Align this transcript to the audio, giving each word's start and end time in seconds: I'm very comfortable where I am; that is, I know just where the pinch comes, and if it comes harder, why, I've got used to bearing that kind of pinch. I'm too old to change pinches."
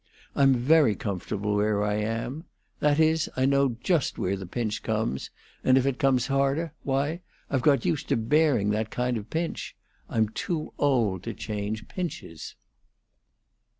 I'm 0.35 0.55
very 0.55 0.95
comfortable 0.95 1.53
where 1.55 1.83
I 1.83 1.93
am; 1.97 2.45
that 2.79 2.99
is, 2.99 3.29
I 3.37 3.45
know 3.45 3.77
just 3.83 4.17
where 4.17 4.35
the 4.35 4.47
pinch 4.47 4.81
comes, 4.81 5.29
and 5.63 5.77
if 5.77 5.85
it 5.85 5.99
comes 5.99 6.25
harder, 6.25 6.73
why, 6.81 7.21
I've 7.51 7.61
got 7.61 7.85
used 7.85 8.09
to 8.09 8.17
bearing 8.17 8.71
that 8.71 8.89
kind 8.89 9.15
of 9.15 9.29
pinch. 9.29 9.75
I'm 10.09 10.29
too 10.29 10.73
old 10.79 11.21
to 11.21 11.35
change 11.35 11.87
pinches." 11.87 12.55